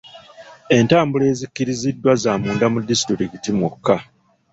Entambula 0.77 1.25
ezikkiriziddwa 1.33 2.11
za 2.23 2.33
munda 2.41 2.67
mu 2.73 2.79
disitulikiti 2.89 3.49
mwokka. 3.57 3.95